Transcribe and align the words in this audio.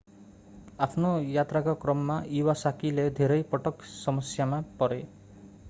आफ्नो 0.85 1.09
यात्राको 1.33 1.75
क्रममा 1.83 2.15
इवासाकीiwasaki 2.39 2.93
ले 2.95 3.05
धेरै 3.21 3.39
पटक 3.53 3.87
समस्यामा 3.91 4.61
परे। 4.81 5.01